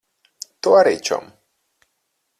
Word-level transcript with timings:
Tu 0.67 0.73
arī, 0.79 0.95
čom. 1.11 1.31